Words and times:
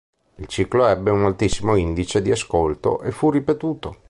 Il 0.37 0.47
ciclo 0.47 0.87
ebbe 0.87 1.11
un 1.11 1.25
altissimo 1.25 1.75
indice 1.75 2.23
di 2.23 2.31
ascolto 2.31 3.03
e 3.03 3.11
fu 3.11 3.29
ripetuto. 3.29 3.99